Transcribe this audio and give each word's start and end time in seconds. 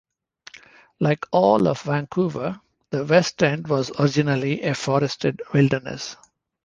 Like 0.99 1.27
all 1.31 1.67
of 1.67 1.83
Vancouver, 1.83 2.59
the 2.89 3.05
West 3.05 3.43
End 3.43 3.67
was 3.67 3.91
originally 3.99 4.63
a 4.63 4.73
forested 4.73 5.43
wilderness. 5.53 6.15